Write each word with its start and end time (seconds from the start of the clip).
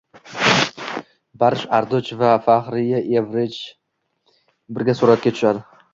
Barish 1.43 1.65
Arduch 1.79 2.09
va 2.21 2.31
Fahriye 2.47 3.03
Evjen 3.21 3.55
birga 4.77 5.01
suratga 5.03 5.35
tushadi 5.37 5.67